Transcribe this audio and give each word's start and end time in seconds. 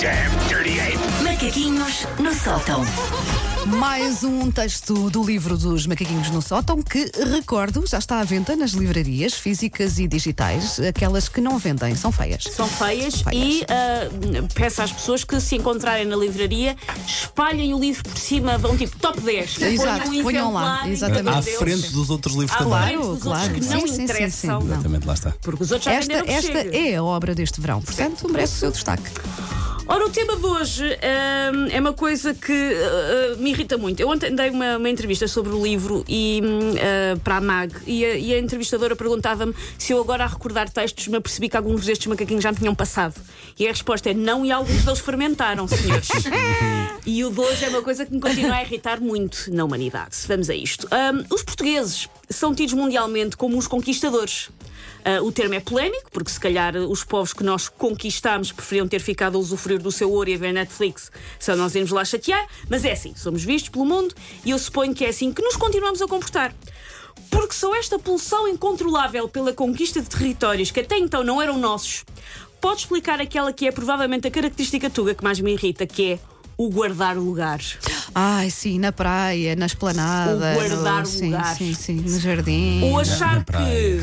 damn 0.00 0.30
dirty 0.48 0.78
ape! 0.80 0.98
Macaquinhos 1.24 2.06
no 2.18 2.32
sótão. 2.34 2.84
Mais 3.78 4.24
um 4.24 4.50
texto 4.50 5.10
do 5.10 5.22
livro 5.22 5.56
dos 5.56 5.86
Macaquinhos 5.86 6.30
no 6.30 6.40
Sótão 6.40 6.82
que, 6.82 7.10
recordo, 7.30 7.84
já 7.86 7.98
está 7.98 8.18
à 8.18 8.24
venda 8.24 8.56
nas 8.56 8.70
livrarias 8.70 9.34
físicas 9.34 9.98
e 9.98 10.08
digitais. 10.08 10.80
Aquelas 10.80 11.28
que 11.28 11.40
não 11.42 11.58
vendem 11.58 11.94
são 11.94 12.10
feias. 12.10 12.44
São 12.44 12.66
feias, 12.66 13.20
Feias. 13.20 13.60
e 13.60 13.66
ah, 13.68 14.08
peço 14.54 14.80
às 14.82 14.90
pessoas 14.90 15.24
que 15.24 15.38
se 15.40 15.56
encontrarem 15.56 16.06
na 16.06 16.16
livraria, 16.16 16.74
espalhem 17.06 17.74
o 17.74 17.78
livro 17.78 18.02
por 18.02 18.16
cima, 18.16 18.56
vão 18.56 18.76
tipo 18.76 18.98
top 18.98 19.20
10. 19.20 19.60
Exato, 19.60 20.06
ponham 20.06 20.20
um 20.20 20.22
ponham 20.22 20.52
lá, 20.52 20.88
exatamente. 20.88 21.38
À 21.38 21.42
frente 21.58 21.92
dos 21.92 22.08
outros 22.08 22.34
livros 22.34 22.56
À 22.56 22.64
também. 22.64 22.96
outros 22.96 23.22
claro. 23.22 23.54
que 23.54 23.62
Sim, 23.62 23.74
não 23.74 23.80
sim, 23.86 23.94
sim, 23.94 24.02
interessam. 24.04 24.60
sim. 24.62 24.66
Não. 24.66 24.74
Exatamente, 24.74 25.06
lá 25.06 25.14
está. 25.14 25.34
Porque 25.42 25.62
os 25.62 25.70
outros 25.70 25.84
já 25.84 25.92
Esta, 25.92 26.14
esta 26.26 26.58
é 26.76 26.96
a 26.96 27.04
obra 27.04 27.34
deste 27.34 27.60
verão, 27.60 27.82
portanto, 27.82 28.26
merece 28.28 28.54
o 28.54 28.58
seu 28.58 28.70
destaque. 28.72 29.10
Ora, 29.92 30.06
o 30.06 30.10
tema 30.10 30.36
de 30.36 30.46
hoje 30.46 30.84
hum, 30.84 31.66
é 31.68 31.80
uma 31.80 31.92
coisa 31.92 32.32
que 32.32 32.52
uh, 32.52 33.36
me 33.38 33.50
irrita 33.50 33.76
muito. 33.76 33.98
Eu 33.98 34.08
ontem 34.08 34.32
dei 34.32 34.48
uma, 34.48 34.76
uma 34.76 34.88
entrevista 34.88 35.26
sobre 35.26 35.52
o 35.52 35.60
livro 35.60 36.04
e, 36.08 36.40
uh, 36.44 37.18
para 37.18 37.38
a 37.38 37.40
MAG 37.40 37.74
e 37.88 38.04
a, 38.04 38.14
e 38.14 38.32
a 38.32 38.38
entrevistadora 38.38 38.94
perguntava-me 38.94 39.52
se 39.76 39.92
eu 39.92 40.00
agora 40.00 40.22
a 40.22 40.28
recordar 40.28 40.70
textos 40.70 41.08
me 41.08 41.16
apercebi 41.16 41.48
que 41.48 41.56
alguns 41.56 41.84
destes 41.84 42.06
macaquinhos 42.06 42.40
já 42.40 42.52
me 42.52 42.58
tinham 42.58 42.72
passado. 42.72 43.20
E 43.58 43.66
a 43.66 43.70
resposta 43.70 44.08
é 44.08 44.14
não 44.14 44.46
e 44.46 44.52
alguns 44.52 44.84
deles 44.84 45.00
fermentaram, 45.00 45.66
senhores. 45.66 46.08
e 47.04 47.24
o 47.24 47.30
de 47.32 47.40
hoje 47.40 47.64
é 47.64 47.68
uma 47.68 47.82
coisa 47.82 48.06
que 48.06 48.14
me 48.14 48.20
continua 48.20 48.54
a 48.54 48.62
irritar 48.62 49.00
muito 49.00 49.52
na 49.52 49.64
humanidade. 49.64 50.16
Vamos 50.28 50.48
a 50.48 50.54
isto. 50.54 50.86
Hum, 50.86 51.24
os 51.30 51.42
portugueses 51.42 52.08
são 52.28 52.54
tidos 52.54 52.74
mundialmente 52.74 53.36
como 53.36 53.58
os 53.58 53.66
conquistadores. 53.66 54.50
Ah, 55.04 55.22
o 55.22 55.32
termo 55.32 55.54
é 55.54 55.60
polémico, 55.60 56.10
porque 56.10 56.30
se 56.30 56.38
calhar 56.38 56.76
os 56.76 57.04
povos 57.04 57.32
que 57.32 57.42
nós 57.42 57.68
conquistámos 57.68 58.52
preferiam 58.52 58.86
ter 58.86 59.00
ficado 59.00 59.36
a 59.36 59.40
usufruir 59.40 59.80
do 59.80 59.90
seu 59.90 60.10
ouro 60.10 60.28
e 60.28 60.34
a 60.34 60.38
ver 60.38 60.52
Netflix 60.52 61.10
se 61.38 61.54
nós 61.54 61.74
irmos 61.74 61.90
lá 61.90 62.04
chatear, 62.04 62.46
mas 62.68 62.84
é 62.84 62.92
assim, 62.92 63.14
somos 63.16 63.42
vistos 63.42 63.70
pelo 63.70 63.84
mundo 63.84 64.14
e 64.44 64.50
eu 64.50 64.58
suponho 64.58 64.94
que 64.94 65.04
é 65.04 65.08
assim 65.08 65.32
que 65.32 65.42
nos 65.42 65.56
continuamos 65.56 66.02
a 66.02 66.06
comportar. 66.06 66.54
Porque 67.30 67.54
só 67.54 67.74
esta 67.74 67.98
pulsão 67.98 68.48
incontrolável 68.48 69.28
pela 69.28 69.52
conquista 69.52 70.00
de 70.00 70.08
territórios 70.08 70.70
que 70.70 70.80
até 70.80 70.98
então 70.98 71.22
não 71.22 71.40
eram 71.40 71.58
nossos 71.58 72.04
pode 72.60 72.80
explicar 72.80 73.20
aquela 73.20 73.52
que 73.52 73.66
é 73.66 73.72
provavelmente 73.72 74.28
a 74.28 74.30
característica 74.30 74.90
tuga 74.90 75.14
que 75.14 75.24
mais 75.24 75.40
me 75.40 75.52
irrita, 75.52 75.86
que 75.86 76.12
é 76.12 76.18
o 76.60 76.68
guardar 76.68 77.16
lugar. 77.16 77.58
Ai, 78.14 78.50
sim, 78.50 78.78
na 78.78 78.92
praia, 78.92 79.56
na 79.56 79.64
esplanada. 79.64 80.52
O 80.52 80.54
guardar 80.54 81.00
no, 81.00 81.06
sim, 81.06 81.26
lugar. 81.30 81.56
sim, 81.56 81.72
sim, 81.72 81.94
no 81.94 82.20
jardim. 82.20 82.82
Ou 82.82 82.98
achar 82.98 83.42
que 83.44 84.02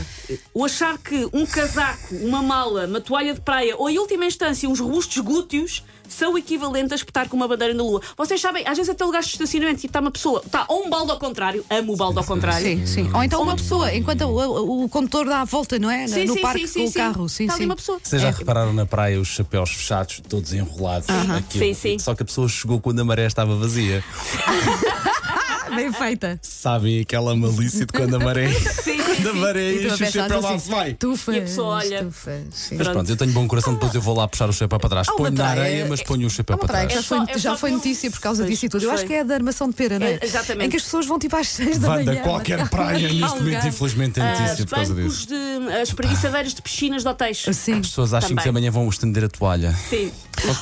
ou 0.54 0.66
achar 0.66 0.98
que 0.98 1.28
um 1.32 1.46
casaco, 1.46 2.16
uma 2.16 2.42
mala, 2.42 2.88
uma 2.88 3.00
toalha 3.00 3.34
de 3.34 3.42
praia 3.42 3.76
ou 3.78 3.88
em 3.90 4.00
última 4.00 4.26
instância 4.26 4.68
uns 4.68 4.80
robustos 4.80 5.18
glúteos 5.20 5.84
são 6.10 6.38
equivalentes 6.38 6.94
a 6.94 6.96
espetar 6.96 7.28
com 7.28 7.36
uma 7.36 7.50
bandeira 7.50 7.74
na 7.74 7.84
lua. 7.84 8.02
Vocês 8.18 8.40
sabem, 8.40 8.66
às 8.66 8.78
vezes 8.78 8.90
até 8.90 9.04
lugares 9.04 9.28
de 9.28 9.34
estacionamento, 9.34 9.82
tipo, 9.82 9.90
está 9.90 10.00
uma 10.00 10.10
pessoa, 10.10 10.42
está 10.46 10.66
ou 10.70 10.86
um 10.86 10.90
balde 10.90 11.12
ao 11.12 11.20
contrário, 11.20 11.66
amo 11.70 11.94
o 11.94 11.98
balde 11.98 12.18
ao 12.18 12.24
contrário. 12.24 12.66
Sim, 12.66 12.86
sim. 12.86 13.10
Ou 13.14 13.22
então 13.24 13.42
uma 13.42 13.58
pessoa, 13.58 13.94
enquanto 13.94 14.22
o, 14.22 14.30
o- 14.38 14.84
o 14.86 14.90
condutor 14.90 15.26
dá 15.26 15.42
a 15.42 15.46
volta, 15.46 15.78
não 15.78 15.92
é? 15.92 16.08
Sim, 16.08 16.24
no 16.24 16.36
sim, 16.36 16.42
parque 16.42 16.66
sim, 16.66 16.80
com 16.86 16.92
sim, 16.92 16.92
o 16.92 16.94
carro. 17.04 17.28
Sim, 17.30 17.44
Está 17.44 17.54
ali 17.56 17.64
sim. 17.64 17.66
uma 17.70 17.76
pessoa. 17.76 18.00
Vocês 18.02 18.22
já 18.22 18.30
É. 18.30 18.32
repararam 18.32 18.72
na 18.72 18.86
praia 18.86 19.20
os 19.20 19.28
chapéus 19.28 19.70
fechados, 19.72 20.22
todos 20.30 20.54
enrolados? 20.54 21.10
Aquilo. 21.10 21.66
Sim, 21.66 21.74
sim. 21.74 22.00
Só 22.00 22.16
que 22.16 22.24
a 22.24 22.26
pessoa 22.26 22.47
chegou 22.48 22.80
quando 22.80 23.00
a 23.00 23.04
maré 23.06 23.26
estava 23.26 23.56
vazia. 23.56 24.04
Ah, 24.46 25.70
bem 25.76 25.92
feita. 25.92 26.40
Sabem 26.42 27.02
aquela 27.02 27.36
malícia 27.36 27.86
de 27.86 27.94
quando 27.94 28.16
a 28.16 28.20
maré, 28.20 28.50
Sim, 28.52 28.98
sim, 28.98 28.98
quando 29.04 29.30
a 29.30 29.34
sim. 29.34 29.40
maré 29.40 29.72
E 29.74 29.80
tu 29.80 29.94
enche 29.94 30.04
o 30.06 30.12
chapéu 30.12 30.42
lá 30.42 30.58
se 30.60 30.70
vai. 30.72 30.94
Tufas, 30.94 31.36
E 31.36 31.40
a 31.40 31.42
pessoa 31.42 31.76
olha. 31.76 32.08
sim. 32.52 32.76
Mas 32.78 32.88
pronto, 32.88 33.10
eu 33.10 33.16
tenho 33.18 33.32
bom 33.34 33.48
coração, 33.48 33.74
depois 33.74 33.94
eu 33.94 34.02
vou 34.02 34.16
lá 34.16 34.28
puxar 34.28 34.50
o 34.50 34.54
chapéu 34.54 34.80
para 34.80 34.90
trás. 34.90 35.08
Uma 35.10 35.18
Ponho 35.18 35.32
na 35.32 35.48
areia, 35.48 35.86
mas 35.88 36.02
ponho 36.02 36.26
o 36.26 36.30
chapéu 36.30 36.56
uma 36.56 36.66
para 36.66 36.88
que 36.88 36.96
já 36.96 37.04
trás. 37.04 37.06
É 37.06 37.26
foi, 37.26 37.36
é 37.36 37.38
já 37.38 37.52
só 37.52 37.58
foi 37.58 37.72
notícia 37.72 38.10
por 38.10 38.20
causa 38.20 38.46
disso 38.46 38.66
e 38.66 38.70
tudo. 38.70 38.86
Eu 38.86 38.92
acho 38.92 39.06
que 39.06 39.14
é 39.14 39.20
a 39.20 39.24
da 39.24 39.36
armação 39.36 39.70
de 39.70 39.76
pera, 39.76 40.00
não 40.00 40.08
é? 40.08 40.14
É, 40.14 40.20
exatamente. 40.24 40.68
Em 40.68 40.70
que 40.70 40.78
as 40.78 40.84
pessoas 40.84 41.06
vão 41.06 41.20
tipo 41.20 41.36
às 41.36 41.50
6 41.50 41.80
da 41.80 41.90
manhã. 41.90 42.06
Vanda, 42.06 42.22
qualquer 42.22 42.70
praia 42.70 43.10
neste 43.14 43.40
momento, 43.40 43.68
infelizmente, 43.68 44.20
é 44.20 44.24
notícia 44.40 44.66
por 44.66 44.76
causa 44.76 44.96
disso. 44.96 45.28
as 45.82 45.92
preguiçadeiras 45.92 46.54
de 46.54 46.62
piscinas 46.62 47.04
de 47.04 47.10
hotéis. 47.10 47.46
Sim. 47.54 47.74
As 47.80 47.88
pessoas 47.88 48.14
às 48.14 48.24
5 48.26 48.44
da 48.44 48.52
manhã 48.52 48.72
vão 48.72 48.88
estender 48.88 49.26
a 49.26 49.30
toalha. 49.30 49.74
Sim. 49.90 50.12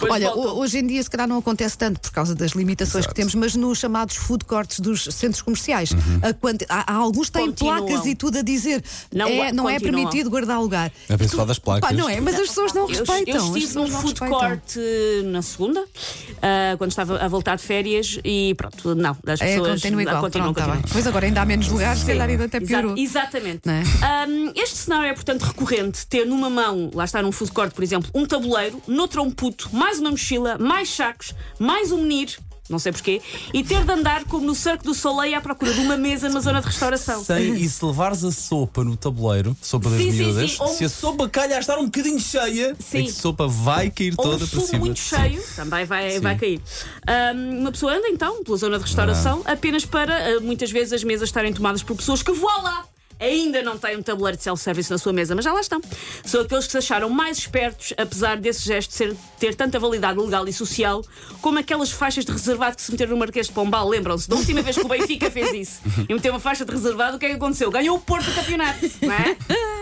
Olha, 0.10 0.30
voltam. 0.32 0.58
hoje 0.58 0.78
em 0.80 0.88
dia 0.88 1.02
se 1.04 1.10
calhar 1.10 1.28
não 1.28 1.38
acontece 1.38 1.78
tanto 1.78 2.00
por 2.00 2.12
causa 2.12 2.34
das 2.36 2.52
limitações 2.52 3.04
Exato. 3.04 3.10
que 3.10 3.16
temos, 3.16 3.36
mas 3.36 3.56
nos 3.56 3.78
chamados 3.80 4.16
food 4.16 4.46
courts 4.46 4.80
dos 4.80 5.04
centros 5.12 5.42
comerciais, 5.42 5.92
Uhum. 5.92 6.20
a 6.24 6.34
quanti- 6.34 6.66
há, 6.70 6.92
há 6.94 6.96
alguns 6.96 7.28
que 7.28 7.34
têm 7.34 7.48
Continuam. 7.48 7.86
placas 7.86 8.06
e 8.06 8.16
tudo 8.16 8.38
a 8.40 8.42
dizer 8.42 8.84
Não 9.14 9.28
é, 9.28 9.52
não 9.52 9.70
é 9.70 9.80
permitido 9.80 10.30
guardar 10.30 10.60
lugar. 10.60 10.92
A 11.10 11.14
abençoar 11.14 11.46
das 11.46 11.60
placas. 11.60 11.90
Pá, 11.90 11.96
não 11.96 12.08
é, 12.10 12.20
mas 12.22 12.36
as 12.36 12.48
pessoas 12.48 12.74
não 12.74 12.84
Eu- 12.84 12.88
respeitam. 12.88 13.36
Eu, 13.36 13.42
as 13.52 13.56
estive 13.56 13.76
num 13.76 13.88
food 13.88 14.10
respeitam. 14.12 14.40
court 14.40 14.78
eh, 14.78 15.22
na 15.26 15.42
segunda, 15.42 15.84
ah, 16.42 16.76
quando 16.78 16.92
estava 16.92 17.18
a 17.18 17.28
voltar 17.28 17.56
de 17.58 17.64
férias, 17.64 18.20
e 18.24 18.54
pronto, 18.56 18.96
não, 18.96 19.18
as 19.28 19.42
É, 19.42 19.46
pessoas 19.56 19.82
continua 19.82 20.02
igual. 20.02 20.22
continuam, 20.22 20.54
Pronto, 20.54 20.56
tá 20.56 20.62
continuam. 20.74 20.82
bem. 20.84 20.92
Pois 20.92 21.08
agora 21.08 21.26
ainda 21.26 21.42
há 21.42 21.46
menos 21.46 21.68
lugares, 21.68 22.00
se 22.00 22.06
calhar 22.06 22.30
ainda 22.30 22.46
até 22.46 22.58
Exa- 22.58 22.68
piorou. 22.68 22.98
Exatamente. 22.98 23.62
É? 23.70 23.84
Ahm, 24.06 24.52
este 24.56 24.78
cenário 24.78 25.08
é, 25.10 25.14
portanto, 25.14 25.44
recorrente. 25.44 26.06
Ter 26.08 26.26
numa 26.26 26.50
mão, 26.50 26.92
lá 26.94 27.06
está 27.06 27.22
num 27.22 27.32
food 27.32 27.52
court, 27.52 27.74
por 27.74 27.84
exemplo, 27.84 28.10
um 28.14 28.26
tabuleiro, 28.26 28.82
noutra 28.88 29.22
um 29.22 29.32
puto, 29.32 29.70
mais 29.76 30.00
uma 30.00 30.12
mochila, 30.12 30.58
mais 30.58 30.90
sacos, 30.90 31.34
mais 31.60 31.92
um 31.92 31.98
menir, 32.02 32.38
não 32.68 32.80
sei 32.80 32.92
porquê, 32.92 33.22
e 33.54 33.64
ter 33.64 33.84
de 33.84 33.92
andar 33.92 34.24
como 34.24 34.44
no 34.46 34.56
Circo 34.56 34.84
do 34.86 34.94
Soleil 34.96 35.36
à 35.38 35.42
procura 35.42 35.72
de 35.72 35.80
uma 35.82 35.96
mesa 35.98 36.28
numa 36.30 36.40
zona 36.42 36.62
de 36.62 36.66
restauração. 36.68 37.24
Sem, 37.24 37.54
e 37.54 37.70
se 37.70 37.86
levares 37.86 38.24
a 38.24 38.32
sopa 38.32 38.84
no 38.84 38.98
tabuleiro, 38.98 39.56
sopa 39.62 39.90
das 39.90 40.00
Sim, 40.02 40.12
sim, 40.12 40.18
miúdas, 40.18 40.52
sim, 40.52 40.58
ou 40.62 40.68
se 40.70 40.84
a 40.84 40.88
um- 40.88 40.90
sopa 40.90 41.30
calhar 41.30 41.60
estar 41.60 41.78
um 41.78 41.86
bocadinho 41.86 42.20
cheia, 42.20 42.76
Sim. 42.80 43.08
a 43.08 43.12
sopa 43.12 43.48
vai 43.48 43.92
cair 43.92 44.16
Ou 44.18 44.26
um 44.26 44.30
toda 44.32 44.48
para 44.48 44.60
cima. 44.62 44.80
muito 44.80 45.00
cheio, 45.00 45.44
também 45.56 45.86
vai, 45.86 46.10
Sim. 46.12 46.20
vai 46.22 46.36
cair. 46.38 46.60
Ahm, 47.06 47.60
uma 47.60 47.72
pessoa 47.72 47.94
anda 47.96 48.08
então 48.08 48.44
pela 48.44 48.58
zona 48.58 48.78
de 48.78 48.84
restauração 48.86 49.42
apenas 49.46 49.86
para 49.86 50.38
ah, 50.38 50.40
muitas 50.40 50.72
vezes 50.72 50.94
as 50.94 51.04
mesas 51.04 51.30
estarem 51.30 51.54
tomadas 51.54 51.84
por 51.84 51.96
pessoas 51.96 52.24
que 52.24 52.32
voam 52.32 52.64
lá. 52.64 52.86
Ainda 53.20 53.62
não 53.64 53.78
têm 53.78 53.98
um 53.98 54.04
tabuleiro 54.04 54.38
de 54.38 54.44
self-service 54.44 54.92
na 54.92 54.98
sua 54.98 55.14
mesa, 55.14 55.34
mas 55.36 55.46
já 55.46 55.54
lá 55.54 55.62
estão. 55.62 55.82
São 56.26 56.42
aqueles 56.42 56.66
que 56.66 56.72
se 56.72 56.78
acharam 56.78 57.10
mais 57.10 57.38
espertos, 57.38 57.94
apesar 57.98 58.38
desse 58.38 58.66
gesto 58.66 58.94
ser- 58.94 59.16
ter 59.40 59.56
tanta 59.56 59.80
validade 59.80 60.20
legal 60.20 60.48
e 60.48 60.54
social, 60.54 61.02
como 61.42 61.58
aquelas 61.60 61.92
faixas 61.92 62.26
de 62.26 62.32
reservado 62.32 62.76
que 62.76 62.82
se 62.82 62.92
meteram 62.92 63.12
no 63.12 63.18
Marquês 63.18 63.48
de 63.48 63.54
Pombal. 63.54 63.88
Lembram-se? 63.88 64.30
Da 64.30 64.36
última 64.36 64.62
vez 64.62 64.76
que 64.78 64.84
o 64.84 64.88
Benfica 64.88 65.32
fez 65.32 65.54
isso 65.54 65.82
e 66.10 66.14
meteu 66.14 66.34
uma 66.34 66.40
faixa 66.40 66.66
de 66.66 66.72
reservado, 66.72 67.16
o 67.18 67.20
que 67.20 67.26
é 67.26 67.30
que 67.30 67.36
aconteceu? 67.36 67.72
Ganhou 67.72 67.96
o 67.98 68.00
Porto 68.02 68.26
do 68.26 68.34
campeonato, 68.36 68.80
não 69.02 69.14
é? 69.14 69.38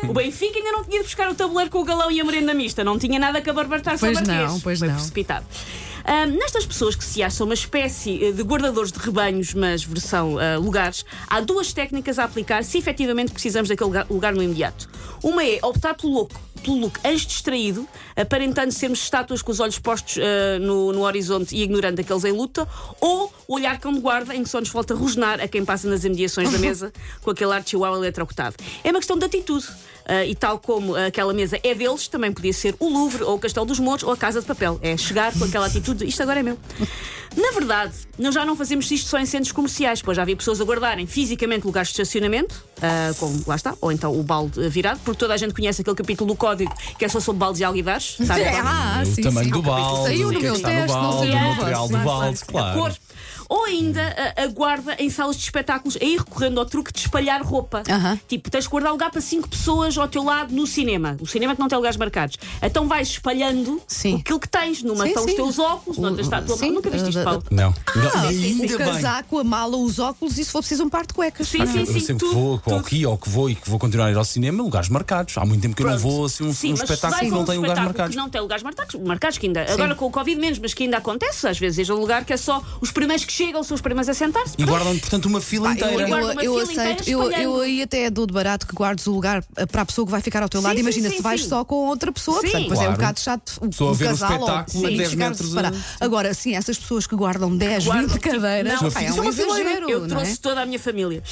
O 0.07 0.13
Benfica 0.13 0.57
ainda 0.59 0.71
não 0.71 0.83
tinha 0.83 0.99
de 0.99 1.05
buscar 1.05 1.29
o 1.29 1.35
tabuleiro 1.35 1.71
com 1.71 1.79
o 1.79 1.83
galão 1.83 2.11
e 2.11 2.21
a 2.21 2.23
merenda 2.23 2.53
mista, 2.53 2.83
não 2.83 2.99
tinha 2.99 3.17
nada 3.19 3.41
que 3.41 3.49
abarbatar 3.49 3.97
Pois 3.99 4.17
sobre 4.17 4.31
não, 4.33 4.59
pois 4.59 4.79
Foi 4.79 4.87
não. 4.87 4.95
precipitado. 4.95 5.45
Ahm, 6.05 6.37
nestas 6.37 6.65
pessoas 6.65 6.95
que 6.95 7.03
se 7.03 7.23
acham 7.23 7.45
uma 7.45 7.53
espécie 7.53 8.25
eh, 8.25 8.31
de 8.31 8.43
guardadores 8.43 8.91
de 8.91 8.99
rebanhos, 8.99 9.53
mas 9.53 9.83
versão 9.83 10.37
ah, 10.37 10.57
lugares, 10.57 11.05
há 11.29 11.39
duas 11.39 11.71
técnicas 11.71 12.19
a 12.19 12.25
aplicar 12.25 12.63
se 12.63 12.77
efetivamente 12.77 13.31
precisamos 13.31 13.69
daquele 13.69 13.87
lugar, 13.87 14.07
lugar 14.09 14.33
no 14.33 14.43
imediato. 14.43 14.89
Uma 15.23 15.45
é 15.45 15.59
optar 15.61 15.95
pelo 15.95 16.13
look, 16.13 16.33
pelo 16.63 16.77
look 16.77 16.99
antes 17.03 17.25
distraído, 17.25 17.87
aparentando 18.15 18.71
sermos 18.71 18.99
estátuas 18.99 19.41
com 19.41 19.51
os 19.51 19.59
olhos 19.59 19.77
postos 19.79 20.17
ah, 20.17 20.59
no, 20.59 20.91
no 20.93 21.01
horizonte 21.01 21.55
e 21.55 21.61
ignorando 21.61 21.99
aqueles 21.99 22.23
em 22.23 22.31
luta, 22.31 22.67
ou 22.99 23.31
o 23.47 23.55
olhar 23.55 23.79
cão 23.79 23.93
de 23.93 23.99
guarda, 23.99 24.33
em 24.33 24.43
que 24.43 24.49
só 24.49 24.59
nos 24.59 24.69
falta 24.69 24.95
rosnar 24.95 25.39
a 25.41 25.47
quem 25.47 25.63
passa 25.63 25.87
nas 25.87 26.03
imediações 26.03 26.51
da 26.51 26.57
mesa 26.57 26.91
com 27.21 27.31
aquele 27.31 27.51
ar 27.51 27.61
de 27.61 27.71
chihuahua 27.71 27.97
eletrocutado. 27.97 28.55
É 28.83 28.89
uma 28.89 28.99
questão 28.99 29.17
de 29.17 29.25
atitude. 29.25 29.67
Ah, 30.05 30.25
e 30.25 30.35
tal 30.35 30.59
como 30.59 30.95
aquela 30.95 31.33
mesa 31.33 31.57
é 31.63 31.73
deles, 31.73 32.07
também 32.07 32.31
podia 32.31 32.51
ser 32.51 32.75
o 32.79 32.89
Louvre, 32.89 33.23
ou 33.23 33.35
o 33.35 33.39
Castelo 33.39 33.65
dos 33.65 33.79
Mouros, 33.79 34.03
ou 34.03 34.11
a 34.11 34.17
Casa 34.17 34.41
de 34.41 34.47
Papel. 34.47 34.79
É 34.81 34.97
chegar 34.97 35.31
com 35.37 35.45
aquela 35.45 35.67
atitude 35.67 35.99
de 35.99 36.05
isto 36.07 36.21
agora 36.21 36.39
é 36.39 36.43
meu. 36.43 36.57
Na 37.35 37.51
verdade, 37.51 37.93
nós 38.17 38.33
já 38.33 38.45
não 38.45 38.55
fazemos 38.55 38.89
isto 38.91 39.09
só 39.09 39.17
em 39.19 39.25
centros 39.25 39.51
comerciais, 39.51 40.01
pois 40.01 40.15
já 40.15 40.21
havia 40.21 40.35
pessoas 40.35 40.61
a 40.61 40.63
guardarem 40.63 41.07
fisicamente 41.07 41.65
lugares 41.65 41.89
de 41.89 41.93
estacionamento, 41.93 42.63
ah, 42.81 43.11
como 43.19 43.43
lá 43.47 43.55
está, 43.55 43.75
ou 43.81 43.91
então 43.91 44.17
o 44.17 44.23
balde 44.23 44.69
virado, 44.69 44.99
porque 45.03 45.19
toda 45.19 45.33
a 45.33 45.37
gente 45.37 45.53
conhece 45.53 45.81
aquele 45.81 45.95
capítulo 45.95 46.33
do 46.33 46.37
código 46.37 46.71
que 46.97 47.05
é 47.05 47.09
só 47.09 47.19
sobre 47.19 47.39
baldes 47.39 47.61
e 47.61 47.63
alguidares. 47.63 48.17
Sabe? 48.25 48.41
É, 48.41 48.59
ah, 48.59 49.01
o 49.01 49.05
sim, 49.05 49.21
tamanho 49.21 49.45
sim. 49.45 49.51
do 49.51 49.61
balde, 49.61 50.03
Saiu 50.03 50.27
o 50.27 50.31
no 50.31 50.39
é 50.39 50.41
meu 50.41 50.53
está 50.53 50.69
no 50.69 50.75
teste, 50.75 50.95
não 50.95 51.01
balde, 51.01 51.19
sei 51.19 51.31
o 51.31 51.41
material 51.41 51.87
do 51.87 51.97
balde, 51.97 52.39
a 52.41 52.45
claro. 52.45 52.79
cor. 52.79 52.93
Ou 53.49 53.65
ainda 53.65 54.33
a, 54.37 54.43
a 54.43 54.47
guarda 54.47 54.95
em 54.99 55.09
salas 55.09 55.35
de 55.35 55.43
espetáculos, 55.43 55.97
a 56.01 56.03
ir 56.03 56.17
recorrendo 56.17 56.59
ao 56.59 56.65
truque 56.65 56.91
de 56.91 56.99
espalhar 56.99 57.41
roupa. 57.41 57.83
Tipo, 58.27 58.49
tens 58.49 58.63
de 58.65 58.69
guardar 58.69 58.91
lugar 58.91 59.11
para 59.11 59.21
cinco 59.21 59.47
pessoas 59.47 59.97
ao 59.97 60.07
teu 60.07 60.23
lado 60.23 60.53
no 60.53 60.65
cinema. 60.67 61.17
O 61.19 61.27
cinema 61.27 61.53
que 61.55 61.61
não 61.61 61.67
tem 61.67 61.77
lugares 61.77 61.97
marcados. 61.97 62.37
Então 62.61 62.87
vais 62.87 63.07
espalhando 63.09 63.81
Sim. 63.87 64.17
aquilo 64.19 64.39
que 64.39 64.47
tens. 64.49 64.81
Numa 64.83 65.03
Sim, 65.03 65.09
estão 65.09 65.23
os 65.25 65.29
sim. 65.31 65.35
teus 65.37 65.59
óculos, 65.59 65.97
noutra 65.97 66.21
está 66.21 66.37
a 66.37 66.41
tua 66.41 66.57
mão. 66.57 66.71
Nunca 66.71 66.89
viste 66.89 67.09
isto, 67.09 67.21
uh, 67.21 67.23
Paulo? 67.23 67.43
Não. 67.51 67.73
Ah, 68.13 68.27
Ainda 68.27 68.75
o 68.75 68.77
casaco, 68.77 69.39
a 69.39 69.43
mala, 69.43 69.77
os 69.77 69.99
óculos 69.99 70.37
e 70.37 70.43
se 70.45 70.51
for 70.51 70.59
preciso 70.59 70.83
um 70.83 70.89
par 70.89 71.05
de 71.05 71.13
cuecas. 71.13 71.47
Sim, 71.47 71.59
Eu 71.59 71.67
sim, 71.67 71.85
sim. 71.85 71.99
sempre 71.99 72.27
que 72.27 72.33
vou, 72.33 72.57
tudo. 72.59 72.75
aqui 72.75 73.05
ou 73.05 73.17
que 73.17 73.29
vou 73.29 73.49
e 73.49 73.55
que 73.55 73.69
vou 73.69 73.77
continuar 73.79 74.07
a 74.07 74.11
ir 74.11 74.17
ao 74.17 74.25
cinema, 74.25 74.61
lugares 74.63 74.89
marcados. 74.89 75.37
Há 75.37 75.45
muito 75.45 75.61
tempo 75.61 75.75
que 75.75 75.81
eu 75.83 75.87
não 75.87 75.97
Pronto. 75.99 76.11
vou 76.11 76.25
assim 76.25 76.43
um, 76.43 76.53
Sim, 76.53 76.71
um 76.71 76.73
espetáculo 76.75 77.19
que 77.19 77.25
a 77.25 77.29
não 77.29 77.41
um 77.41 77.45
tem 77.45 77.55
lugares 77.55 77.77
espetáculo 77.79 77.85
marcados. 77.85 78.15
Não 78.15 78.29
tem 78.29 78.41
lugares 78.41 78.63
marcados, 78.63 78.95
marcados 78.95 79.37
que 79.37 79.47
ainda. 79.47 79.65
Agora 79.71 79.95
com 79.95 80.05
o 80.05 80.11
Covid 80.11 80.39
menos, 80.39 80.59
mas 80.59 80.73
que 80.73 80.83
ainda 80.83 80.97
acontece, 80.97 81.47
às 81.47 81.57
vezes 81.57 81.89
é 81.89 81.93
um 81.93 81.99
lugar 81.99 82.25
que 82.25 82.33
é 82.33 82.37
só 82.37 82.63
os 82.81 82.91
primeiros 82.91 83.25
que 83.25 83.32
chegam, 83.33 83.63
são 83.63 83.75
os 83.75 83.81
primeiros 83.81 84.07
a 84.09 84.13
sentar-se. 84.13 84.53
E 84.57 84.63
guardam, 84.63 84.97
portanto, 84.99 85.25
uma 85.25 85.41
fila 85.41 85.69
Eu, 85.69 85.73
inteira. 85.73 85.93
eu, 86.09 86.17
eu 86.17 86.33
fila 86.59 86.63
inteira 86.63 86.91
aceito, 86.91 87.09
eu, 87.09 87.31
eu 87.31 87.59
aí 87.61 87.81
até 87.81 88.09
dou 88.09 88.25
de 88.27 88.33
barato 88.33 88.67
que 88.67 88.73
guardes 88.75 89.07
o 89.07 89.11
lugar 89.11 89.43
eh, 89.57 89.65
para 89.65 89.81
a 89.81 89.85
pessoa 89.85 90.05
que 90.05 90.11
vai 90.11 90.21
ficar 90.21 90.43
ao 90.43 90.49
teu 90.49 90.61
Sim, 90.61 90.67
lado. 90.67 90.75
sim, 90.75 90.81
Imagina 90.81 91.09
sim, 91.09 91.15
se 91.17 91.21
vais 91.21 91.41
sim. 91.41 91.49
só 91.49 91.63
com 91.65 91.75
outra 91.87 92.11
pessoa, 92.11 92.37
Sim. 92.41 92.43
portanto, 92.43 92.61
depois 92.63 92.79
é 92.81 92.89
um 92.89 92.93
bocado 92.93 93.19
chato 93.19 93.57
o, 93.61 93.69
Pessoa 93.69 93.91
o 93.91 93.93
a 93.93 93.97
ver 93.97 94.05
o 94.05 94.09
casal 94.09 94.31
ou 94.31 94.37
espetáculo 94.39 94.85
a 94.85 94.89
sim, 94.89 94.97
10 94.97 95.09
ficar 95.09 95.29
metros 95.29 95.49
de- 95.51 95.83
Agora, 95.99 96.33
sim, 96.33 96.55
essas 96.55 96.77
pessoas 96.77 97.07
que 97.07 97.15
guardam 97.15 97.55
10, 97.55 97.85
Guardam, 97.85 98.07
20 98.09 98.19
cadeiras, 98.19 98.81
não, 98.81 98.91
pá, 98.91 99.01
é 99.01 99.05
é 99.05 99.13
um 99.13 99.23
exagero. 99.23 99.89
Eu 99.89 100.07
trouxe 100.07 100.33
é? 100.33 100.35
toda 100.41 100.61
a 100.61 100.65
minha 100.65 100.79
família. 100.79 101.23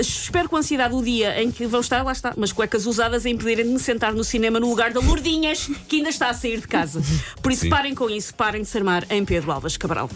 Espero 0.00 0.48
com 0.48 0.56
ansiedade 0.56 0.94
o 0.94 1.02
dia 1.02 1.42
em 1.42 1.50
que 1.50 1.66
vão 1.66 1.80
estar, 1.80 2.02
lá 2.02 2.12
está, 2.12 2.32
umas 2.36 2.52
cuecas 2.52 2.86
usadas 2.86 3.24
a 3.26 3.30
impedirem 3.30 3.64
de 3.66 3.70
me 3.72 3.78
sentar 3.78 4.12
no 4.12 4.24
cinema 4.24 4.58
no 4.60 4.68
lugar 4.68 4.92
da 4.92 5.00
Lourdinhas, 5.00 5.68
que 5.88 5.96
ainda 5.96 6.08
está 6.10 6.28
a 6.30 6.34
sair 6.34 6.60
de 6.60 6.68
casa. 6.68 7.02
Por 7.42 7.52
isso, 7.52 7.62
Sim. 7.62 7.70
parem 7.70 7.94
com 7.94 8.08
isso, 8.10 8.34
parem 8.34 8.62
de 8.62 8.68
se 8.68 8.76
armar 8.76 9.06
em 9.10 9.24
Pedro 9.24 9.52
Alves 9.52 9.76
Cabral. 9.76 10.10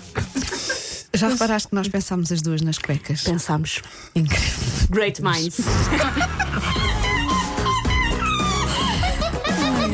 Já 1.18 1.28
reparaste 1.28 1.68
que 1.68 1.74
nós 1.74 1.88
pensámos 1.88 2.30
as 2.30 2.40
duas 2.42 2.62
nas 2.62 2.78
cuecas? 2.78 3.22
Pensámos. 3.22 3.82
Incrível. 4.14 4.88
Great 4.90 5.20
minds. 5.22 5.56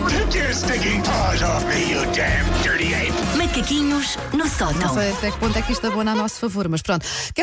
Take 0.08 0.38
your 0.38 0.52
stinking 0.52 1.02
paws 1.02 1.42
off 1.42 1.64
me, 1.66 1.90
you 1.90 2.00
damn 2.12 2.44
dirty 2.62 2.94
ape! 2.94 3.12
Macaquinhos 3.36 4.16
no 4.32 4.38
Não 4.38 4.48
sótão. 4.48 4.94
sei 4.94 5.10
até 5.12 5.30
que 5.30 5.38
ponto 5.38 5.58
é 5.58 5.62
que 5.62 5.72
isto 5.72 5.86
abona 5.86 6.12
a 6.12 6.14
nosso 6.14 6.38
favor, 6.40 6.68
mas 6.68 6.82
pronto. 6.82 7.06
Quer 7.34 7.42